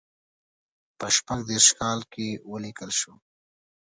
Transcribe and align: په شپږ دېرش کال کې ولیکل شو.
په 0.97 1.07
شپږ 1.15 1.39
دېرش 1.49 1.67
کال 1.79 1.99
کې 2.11 2.27
ولیکل 2.51 2.91
شو. 2.99 3.13